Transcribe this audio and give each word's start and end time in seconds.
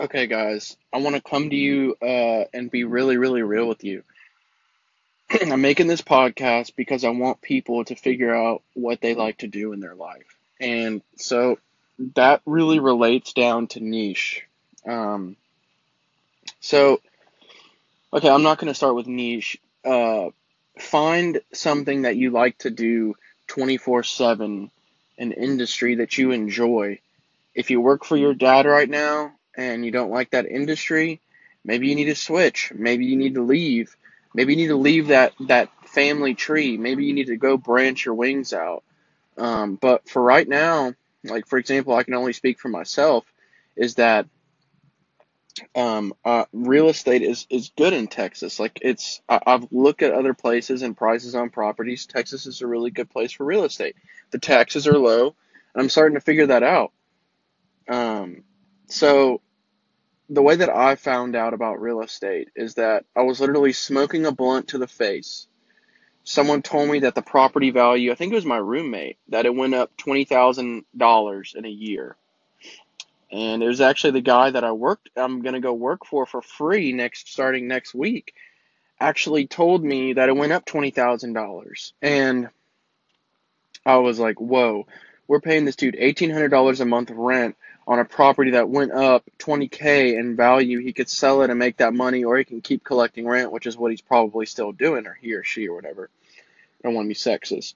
Okay, 0.00 0.26
guys, 0.26 0.78
I 0.94 0.96
want 0.96 1.16
to 1.16 1.20
come 1.20 1.50
to 1.50 1.56
you 1.56 1.94
uh, 2.00 2.44
and 2.54 2.70
be 2.70 2.84
really, 2.84 3.18
really 3.18 3.42
real 3.42 3.68
with 3.68 3.84
you. 3.84 4.02
I'm 5.42 5.60
making 5.60 5.88
this 5.88 6.00
podcast 6.00 6.74
because 6.74 7.04
I 7.04 7.10
want 7.10 7.42
people 7.42 7.84
to 7.84 7.94
figure 7.94 8.34
out 8.34 8.62
what 8.72 9.02
they 9.02 9.14
like 9.14 9.36
to 9.38 9.46
do 9.46 9.74
in 9.74 9.80
their 9.80 9.94
life. 9.94 10.38
And 10.58 11.02
so 11.16 11.58
that 12.14 12.40
really 12.46 12.78
relates 12.78 13.34
down 13.34 13.66
to 13.68 13.80
niche. 13.80 14.42
Um, 14.86 15.36
so, 16.60 17.02
okay, 18.10 18.30
I'm 18.30 18.42
not 18.42 18.56
going 18.56 18.68
to 18.68 18.74
start 18.74 18.94
with 18.94 19.06
niche. 19.06 19.58
Uh, 19.84 20.30
find 20.78 21.42
something 21.52 22.02
that 22.02 22.16
you 22.16 22.30
like 22.30 22.56
to 22.60 22.70
do 22.70 23.16
24 23.48 24.04
7, 24.04 24.70
an 25.18 25.32
industry 25.32 25.96
that 25.96 26.16
you 26.16 26.30
enjoy. 26.30 27.00
If 27.54 27.68
you 27.68 27.82
work 27.82 28.06
for 28.06 28.16
your 28.16 28.32
dad 28.32 28.64
right 28.64 28.88
now, 28.88 29.32
and 29.60 29.84
you 29.84 29.90
don't 29.90 30.10
like 30.10 30.30
that 30.30 30.46
industry, 30.46 31.20
maybe 31.64 31.88
you 31.88 31.94
need 31.94 32.06
to 32.06 32.14
switch. 32.14 32.72
Maybe 32.74 33.04
you 33.04 33.16
need 33.16 33.34
to 33.34 33.42
leave. 33.42 33.94
Maybe 34.34 34.54
you 34.54 34.56
need 34.56 34.68
to 34.68 34.76
leave 34.76 35.08
that 35.08 35.34
that 35.48 35.68
family 35.86 36.34
tree. 36.34 36.78
Maybe 36.78 37.04
you 37.04 37.12
need 37.12 37.26
to 37.26 37.36
go 37.36 37.56
branch 37.56 38.06
your 38.06 38.14
wings 38.14 38.52
out. 38.54 38.84
Um, 39.36 39.76
but 39.76 40.08
for 40.08 40.22
right 40.22 40.48
now, 40.48 40.94
like 41.24 41.46
for 41.46 41.58
example, 41.58 41.94
I 41.94 42.04
can 42.04 42.14
only 42.14 42.32
speak 42.32 42.58
for 42.58 42.68
myself, 42.68 43.24
is 43.76 43.96
that 43.96 44.26
um, 45.74 46.14
uh, 46.24 46.46
real 46.52 46.88
estate 46.88 47.22
is, 47.22 47.46
is 47.50 47.72
good 47.76 47.92
in 47.92 48.06
Texas. 48.06 48.58
Like 48.58 48.78
it's, 48.80 49.20
I, 49.28 49.40
I've 49.46 49.66
looked 49.72 50.02
at 50.02 50.14
other 50.14 50.32
places 50.32 50.80
and 50.82 50.96
prices 50.96 51.34
on 51.34 51.50
properties. 51.50 52.06
Texas 52.06 52.46
is 52.46 52.62
a 52.62 52.66
really 52.66 52.90
good 52.90 53.10
place 53.10 53.32
for 53.32 53.44
real 53.44 53.64
estate. 53.64 53.96
The 54.30 54.38
taxes 54.38 54.86
are 54.86 54.96
low, 54.96 55.34
and 55.74 55.82
I'm 55.82 55.90
starting 55.90 56.14
to 56.14 56.20
figure 56.20 56.46
that 56.46 56.62
out. 56.62 56.92
Um, 57.88 58.44
so 58.86 59.40
the 60.30 60.42
way 60.42 60.54
that 60.54 60.70
I 60.70 60.94
found 60.94 61.34
out 61.34 61.54
about 61.54 61.80
real 61.80 62.00
estate 62.02 62.50
is 62.54 62.74
that 62.74 63.04
I 63.16 63.22
was 63.22 63.40
literally 63.40 63.72
smoking 63.72 64.24
a 64.24 64.32
blunt 64.32 64.68
to 64.68 64.78
the 64.78 64.86
face. 64.86 65.48
Someone 66.22 66.62
told 66.62 66.88
me 66.88 67.00
that 67.00 67.16
the 67.16 67.22
property 67.22 67.70
value, 67.70 68.12
I 68.12 68.14
think 68.14 68.32
it 68.32 68.36
was 68.36 68.46
my 68.46 68.56
roommate, 68.56 69.18
that 69.28 69.44
it 69.44 69.54
went 69.54 69.74
up 69.74 69.90
$20,000 69.96 71.54
in 71.56 71.64
a 71.64 71.68
year. 71.68 72.16
And 73.32 73.62
it 73.62 73.66
was 73.66 73.80
actually 73.80 74.12
the 74.12 74.20
guy 74.20 74.50
that 74.50 74.62
I 74.62 74.70
worked, 74.70 75.10
I'm 75.16 75.42
going 75.42 75.54
to 75.54 75.60
go 75.60 75.72
work 75.72 76.06
for 76.06 76.26
for 76.26 76.42
free 76.42 76.92
next, 76.92 77.32
starting 77.32 77.66
next 77.66 77.92
week, 77.92 78.34
actually 79.00 79.48
told 79.48 79.82
me 79.82 80.12
that 80.12 80.28
it 80.28 80.36
went 80.36 80.52
up 80.52 80.64
$20,000. 80.64 81.92
And 82.02 82.50
I 83.84 83.96
was 83.96 84.20
like, 84.20 84.40
whoa, 84.40 84.86
we're 85.26 85.40
paying 85.40 85.64
this 85.64 85.76
dude 85.76 85.96
$1,800 85.96 86.80
a 86.80 86.84
month 86.84 87.10
rent 87.10 87.56
on 87.90 87.98
a 87.98 88.04
property 88.04 88.52
that 88.52 88.68
went 88.68 88.92
up 88.92 89.24
20k 89.40 90.16
in 90.16 90.36
value, 90.36 90.78
he 90.78 90.92
could 90.92 91.08
sell 91.08 91.42
it 91.42 91.50
and 91.50 91.58
make 91.58 91.78
that 91.78 91.92
money, 91.92 92.22
or 92.22 92.38
he 92.38 92.44
can 92.44 92.60
keep 92.60 92.84
collecting 92.84 93.26
rent, 93.26 93.50
which 93.50 93.66
is 93.66 93.76
what 93.76 93.90
he's 93.90 94.00
probably 94.00 94.46
still 94.46 94.70
doing, 94.70 95.08
or 95.08 95.18
he 95.20 95.34
or 95.34 95.42
she 95.42 95.66
or 95.66 95.74
whatever. 95.74 96.08
I 96.38 96.86
don't 96.86 96.94
want 96.94 97.06
to 97.06 97.08
be 97.08 97.14
sexist, 97.16 97.74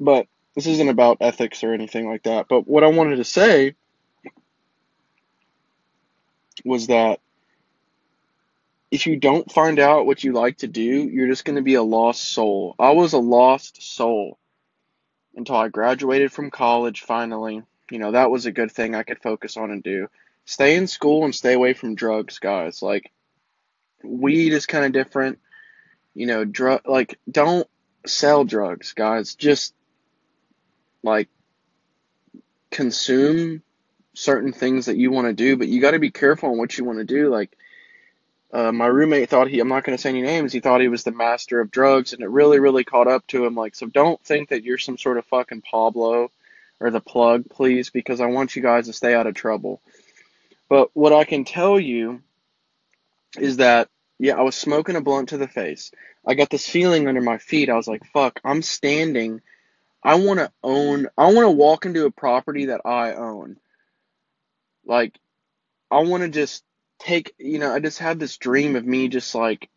but 0.00 0.26
this 0.54 0.66
isn't 0.66 0.88
about 0.88 1.18
ethics 1.20 1.62
or 1.62 1.74
anything 1.74 2.08
like 2.08 2.22
that. 2.22 2.46
But 2.48 2.66
what 2.66 2.84
I 2.84 2.86
wanted 2.86 3.16
to 3.16 3.24
say 3.24 3.74
was 6.64 6.86
that 6.86 7.20
if 8.90 9.06
you 9.06 9.16
don't 9.16 9.52
find 9.52 9.78
out 9.78 10.06
what 10.06 10.24
you 10.24 10.32
like 10.32 10.56
to 10.58 10.68
do, 10.68 10.82
you're 10.82 11.28
just 11.28 11.44
going 11.44 11.56
to 11.56 11.62
be 11.62 11.74
a 11.74 11.82
lost 11.82 12.24
soul. 12.24 12.74
I 12.78 12.92
was 12.92 13.12
a 13.12 13.18
lost 13.18 13.82
soul 13.82 14.38
until 15.36 15.56
I 15.56 15.68
graduated 15.68 16.32
from 16.32 16.50
college 16.50 17.02
finally 17.02 17.62
you 17.90 17.98
know, 17.98 18.12
that 18.12 18.30
was 18.30 18.46
a 18.46 18.52
good 18.52 18.70
thing 18.70 18.94
I 18.94 19.02
could 19.02 19.20
focus 19.20 19.56
on 19.56 19.70
and 19.70 19.82
do. 19.82 20.08
Stay 20.44 20.76
in 20.76 20.86
school 20.86 21.24
and 21.24 21.34
stay 21.34 21.54
away 21.54 21.74
from 21.74 21.94
drugs, 21.94 22.38
guys. 22.38 22.82
Like, 22.82 23.10
weed 24.02 24.52
is 24.52 24.66
kind 24.66 24.84
of 24.84 24.92
different. 24.92 25.38
You 26.14 26.26
know, 26.26 26.44
drug, 26.44 26.82
like, 26.86 27.18
don't 27.30 27.68
sell 28.06 28.44
drugs, 28.44 28.92
guys. 28.92 29.34
Just, 29.34 29.74
like, 31.02 31.28
consume 32.70 33.62
certain 34.14 34.52
things 34.52 34.86
that 34.86 34.96
you 34.96 35.10
want 35.10 35.26
to 35.28 35.32
do, 35.32 35.56
but 35.56 35.68
you 35.68 35.80
got 35.80 35.92
to 35.92 35.98
be 35.98 36.10
careful 36.10 36.50
on 36.50 36.58
what 36.58 36.76
you 36.76 36.84
want 36.84 36.98
to 36.98 37.04
do. 37.04 37.28
Like, 37.30 37.56
uh, 38.52 38.72
my 38.72 38.86
roommate 38.86 39.28
thought 39.28 39.48
he, 39.48 39.60
I'm 39.60 39.68
not 39.68 39.84
going 39.84 39.96
to 39.96 40.00
say 40.00 40.08
any 40.08 40.22
names, 40.22 40.52
he 40.52 40.60
thought 40.60 40.80
he 40.80 40.88
was 40.88 41.04
the 41.04 41.12
master 41.12 41.60
of 41.60 41.70
drugs, 41.70 42.12
and 42.14 42.22
it 42.22 42.30
really, 42.30 42.58
really 42.58 42.84
caught 42.84 43.06
up 43.06 43.26
to 43.28 43.44
him. 43.44 43.54
Like, 43.54 43.74
so 43.74 43.86
don't 43.86 44.22
think 44.24 44.48
that 44.48 44.64
you're 44.64 44.78
some 44.78 44.98
sort 44.98 45.18
of 45.18 45.26
fucking 45.26 45.62
Pablo 45.62 46.30
or 46.80 46.90
the 46.90 47.00
plug, 47.00 47.48
please, 47.50 47.90
because 47.90 48.20
I 48.20 48.26
want 48.26 48.56
you 48.56 48.62
guys 48.62 48.86
to 48.86 48.92
stay 48.92 49.14
out 49.14 49.26
of 49.26 49.34
trouble. 49.34 49.80
But 50.68 50.90
what 50.94 51.12
I 51.12 51.24
can 51.24 51.44
tell 51.44 51.78
you 51.80 52.22
is 53.38 53.56
that, 53.58 53.88
yeah, 54.18 54.36
I 54.36 54.42
was 54.42 54.54
smoking 54.54 54.96
a 54.96 55.00
blunt 55.00 55.30
to 55.30 55.38
the 55.38 55.48
face. 55.48 55.90
I 56.26 56.34
got 56.34 56.50
this 56.50 56.68
feeling 56.68 57.08
under 57.08 57.20
my 57.20 57.38
feet. 57.38 57.70
I 57.70 57.74
was 57.74 57.88
like, 57.88 58.04
fuck, 58.12 58.40
I'm 58.44 58.62
standing. 58.62 59.40
I 60.02 60.16
want 60.16 60.40
to 60.40 60.52
own, 60.62 61.08
I 61.16 61.32
want 61.32 61.46
to 61.46 61.50
walk 61.50 61.86
into 61.86 62.04
a 62.04 62.10
property 62.10 62.66
that 62.66 62.82
I 62.84 63.14
own. 63.14 63.56
Like, 64.84 65.18
I 65.90 66.00
want 66.00 66.22
to 66.22 66.28
just 66.28 66.64
take, 66.98 67.34
you 67.38 67.58
know, 67.58 67.72
I 67.72 67.80
just 67.80 67.98
had 67.98 68.18
this 68.18 68.36
dream 68.36 68.76
of 68.76 68.84
me 68.84 69.08
just 69.08 69.34
like 69.34 69.68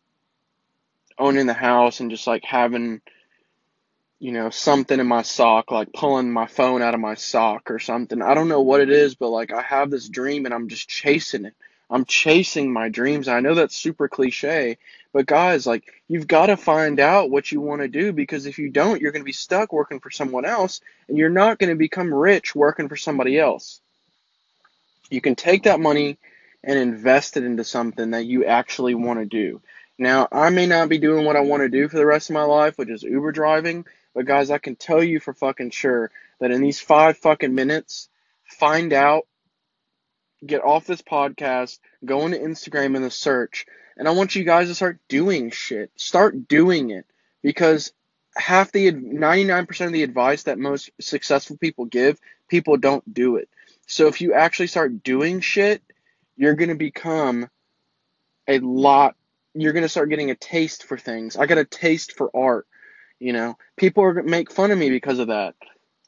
owning 1.18 1.46
the 1.46 1.54
house 1.54 2.00
and 2.00 2.10
just 2.10 2.26
like 2.26 2.44
having 2.44 3.00
you 4.22 4.30
know, 4.30 4.50
something 4.50 5.00
in 5.00 5.06
my 5.08 5.22
sock, 5.22 5.72
like 5.72 5.92
pulling 5.92 6.30
my 6.30 6.46
phone 6.46 6.80
out 6.80 6.94
of 6.94 7.00
my 7.00 7.16
sock 7.16 7.72
or 7.72 7.80
something. 7.80 8.22
I 8.22 8.34
don't 8.34 8.46
know 8.46 8.60
what 8.60 8.80
it 8.80 8.88
is, 8.88 9.16
but 9.16 9.30
like 9.30 9.52
I 9.52 9.62
have 9.62 9.90
this 9.90 10.08
dream 10.08 10.44
and 10.44 10.54
I'm 10.54 10.68
just 10.68 10.88
chasing 10.88 11.44
it. 11.44 11.54
I'm 11.90 12.04
chasing 12.04 12.72
my 12.72 12.88
dreams. 12.88 13.26
I 13.26 13.40
know 13.40 13.56
that's 13.56 13.74
super 13.74 14.06
cliche, 14.06 14.78
but 15.12 15.26
guys, 15.26 15.66
like 15.66 15.82
you've 16.06 16.28
got 16.28 16.46
to 16.46 16.56
find 16.56 17.00
out 17.00 17.30
what 17.30 17.50
you 17.50 17.60
want 17.60 17.82
to 17.82 17.88
do 17.88 18.12
because 18.12 18.46
if 18.46 18.60
you 18.60 18.70
don't, 18.70 19.00
you're 19.00 19.10
going 19.10 19.24
to 19.24 19.26
be 19.26 19.32
stuck 19.32 19.72
working 19.72 19.98
for 19.98 20.12
someone 20.12 20.44
else 20.44 20.80
and 21.08 21.18
you're 21.18 21.28
not 21.28 21.58
going 21.58 21.70
to 21.70 21.76
become 21.76 22.14
rich 22.14 22.54
working 22.54 22.88
for 22.88 22.96
somebody 22.96 23.40
else. 23.40 23.80
You 25.10 25.20
can 25.20 25.34
take 25.34 25.64
that 25.64 25.80
money 25.80 26.16
and 26.62 26.78
invest 26.78 27.36
it 27.36 27.42
into 27.42 27.64
something 27.64 28.12
that 28.12 28.24
you 28.24 28.44
actually 28.44 28.94
want 28.94 29.18
to 29.18 29.26
do. 29.26 29.60
Now, 29.98 30.28
I 30.30 30.50
may 30.50 30.66
not 30.66 30.88
be 30.88 30.98
doing 30.98 31.24
what 31.24 31.36
I 31.36 31.40
want 31.40 31.62
to 31.64 31.68
do 31.68 31.88
for 31.88 31.96
the 31.96 32.06
rest 32.06 32.30
of 32.30 32.34
my 32.34 32.44
life, 32.44 32.78
which 32.78 32.88
is 32.88 33.02
Uber 33.02 33.32
driving, 33.32 33.84
but 34.14 34.26
guys, 34.26 34.50
I 34.50 34.58
can 34.58 34.76
tell 34.76 35.02
you 35.02 35.20
for 35.20 35.32
fucking 35.32 35.70
sure 35.70 36.10
that 36.40 36.50
in 36.50 36.60
these 36.60 36.80
five 36.80 37.18
fucking 37.18 37.54
minutes, 37.54 38.08
find 38.44 38.92
out, 38.92 39.26
get 40.44 40.64
off 40.64 40.86
this 40.86 41.02
podcast, 41.02 41.78
go 42.04 42.26
into 42.26 42.38
Instagram 42.38 42.96
in 42.96 43.02
the 43.02 43.10
search, 43.10 43.66
and 43.96 44.08
I 44.08 44.12
want 44.12 44.34
you 44.34 44.44
guys 44.44 44.68
to 44.68 44.74
start 44.74 44.98
doing 45.08 45.50
shit. 45.50 45.90
Start 45.96 46.48
doing 46.48 46.90
it 46.90 47.06
because 47.42 47.92
half 48.36 48.72
the 48.72 48.90
99% 48.90 49.86
of 49.86 49.92
the 49.92 50.02
advice 50.02 50.44
that 50.44 50.58
most 50.58 50.90
successful 51.00 51.56
people 51.56 51.84
give, 51.84 52.18
people 52.48 52.76
don't 52.76 53.12
do 53.12 53.36
it. 53.36 53.48
So 53.86 54.08
if 54.08 54.20
you 54.20 54.32
actually 54.32 54.68
start 54.68 55.02
doing 55.02 55.40
shit, 55.40 55.82
you're 56.36 56.54
going 56.54 56.70
to 56.70 56.74
become 56.74 57.48
a 58.48 58.58
lot 58.58 59.14
you're 59.54 59.72
going 59.72 59.82
to 59.82 59.88
start 59.88 60.08
getting 60.08 60.30
a 60.30 60.34
taste 60.34 60.84
for 60.84 60.96
things. 60.96 61.36
I 61.36 61.46
got 61.46 61.58
a 61.58 61.64
taste 61.64 62.16
for 62.16 62.30
art. 62.34 62.66
You 63.22 63.32
know, 63.32 63.56
people 63.76 64.02
are 64.02 64.20
make 64.24 64.50
fun 64.50 64.72
of 64.72 64.78
me 64.78 64.90
because 64.90 65.20
of 65.20 65.28
that. 65.28 65.54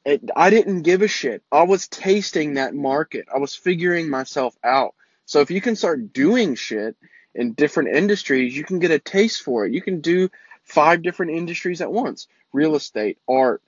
It, 0.05 0.21
I 0.35 0.51
didn't 0.51 0.83
give 0.83 1.01
a 1.01 1.09
shit. 1.09 1.45
I 1.53 1.63
was 1.63 1.87
tasting 1.87 2.55
that 2.55 2.75
market. 2.75 3.27
I 3.33 3.39
was 3.39 3.55
figuring 3.55 4.11
myself 4.11 4.57
out. 4.65 4.95
So 5.25 5.41
if 5.41 5.53
you 5.53 5.61
can 5.61 5.77
start 5.77 6.13
doing 6.13 6.57
shit 6.57 6.97
in 7.33 7.53
different 7.53 7.95
industries, 7.95 8.57
you 8.57 8.65
can 8.65 8.81
get 8.81 8.91
a 8.91 8.99
taste 8.99 9.43
for 9.43 9.65
it. 9.65 9.73
You 9.73 9.81
can 9.81 10.01
do 10.01 10.29
five 10.65 11.03
different 11.03 11.33
industries 11.33 11.81
at 11.81 11.93
once: 11.93 12.27
real 12.53 12.75
estate, 12.75 13.19
art, 13.29 13.63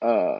uh, 0.00 0.38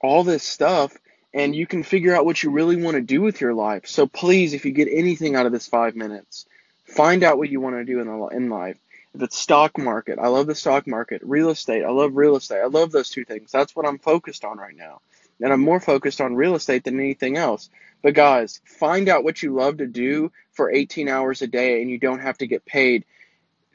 all 0.00 0.24
this 0.24 0.44
stuff, 0.44 0.96
and 1.34 1.54
you 1.54 1.66
can 1.66 1.82
figure 1.82 2.16
out 2.16 2.24
what 2.24 2.42
you 2.42 2.50
really 2.50 2.76
want 2.76 2.94
to 2.94 3.02
do 3.02 3.20
with 3.20 3.42
your 3.42 3.52
life. 3.52 3.86
So 3.86 4.06
please, 4.06 4.54
if 4.54 4.64
you 4.64 4.72
get 4.72 4.88
anything 4.90 5.36
out 5.36 5.44
of 5.44 5.52
this 5.52 5.68
five 5.68 5.94
minutes, 5.94 6.46
find 6.86 7.22
out 7.22 7.36
what 7.36 7.50
you 7.50 7.60
want 7.60 7.76
to 7.76 7.84
do 7.84 8.00
in, 8.00 8.08
in 8.32 8.48
life 8.48 8.78
the 9.14 9.28
stock 9.30 9.78
market. 9.78 10.18
I 10.18 10.28
love 10.28 10.46
the 10.46 10.54
stock 10.54 10.86
market. 10.86 11.22
Real 11.24 11.50
estate. 11.50 11.84
I 11.84 11.90
love 11.90 12.16
real 12.16 12.36
estate. 12.36 12.60
I 12.60 12.66
love 12.66 12.90
those 12.90 13.10
two 13.10 13.24
things. 13.24 13.52
That's 13.52 13.74
what 13.74 13.86
I'm 13.86 13.98
focused 13.98 14.44
on 14.44 14.58
right 14.58 14.76
now. 14.76 15.00
And 15.40 15.52
I'm 15.52 15.60
more 15.60 15.80
focused 15.80 16.20
on 16.20 16.34
real 16.34 16.54
estate 16.54 16.84
than 16.84 16.98
anything 16.98 17.36
else. 17.36 17.70
But 18.02 18.14
guys, 18.14 18.60
find 18.64 19.08
out 19.08 19.24
what 19.24 19.42
you 19.42 19.54
love 19.54 19.78
to 19.78 19.86
do 19.86 20.32
for 20.52 20.70
18 20.70 21.08
hours 21.08 21.42
a 21.42 21.46
day 21.46 21.80
and 21.80 21.90
you 21.90 21.98
don't 21.98 22.20
have 22.20 22.38
to 22.38 22.46
get 22.46 22.66
paid 22.66 23.04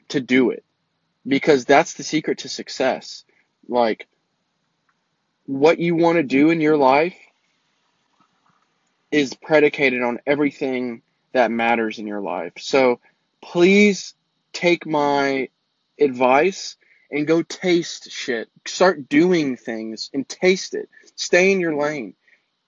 to 0.08 0.20
do 0.20 0.50
it. 0.50 0.64
Because 1.26 1.64
that's 1.64 1.94
the 1.94 2.02
secret 2.02 2.38
to 2.38 2.48
success. 2.48 3.24
Like, 3.68 4.06
what 5.46 5.78
you 5.78 5.96
want 5.96 6.16
to 6.16 6.22
do 6.22 6.50
in 6.50 6.60
your 6.60 6.76
life 6.76 7.16
is 9.10 9.34
predicated 9.34 10.02
on 10.02 10.20
everything 10.26 11.02
that 11.32 11.50
matters 11.50 11.98
in 11.98 12.06
your 12.06 12.20
life. 12.20 12.52
So 12.58 13.00
please 13.42 14.14
take 14.52 14.86
my 14.86 15.48
advice 16.00 16.76
and 17.10 17.26
go 17.26 17.42
taste 17.42 18.10
shit. 18.12 18.48
Start 18.66 19.08
doing 19.08 19.56
things 19.56 20.10
and 20.14 20.28
taste 20.28 20.74
it. 20.74 20.88
Stay 21.16 21.52
in 21.52 21.60
your 21.60 21.76
lane. 21.76 22.14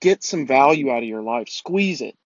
Get 0.01 0.25
some 0.25 0.47
value 0.47 0.91
out 0.91 1.03
of 1.03 1.09
your 1.09 1.23
life. 1.23 1.49
Squeeze 1.49 2.01
it. 2.03 2.17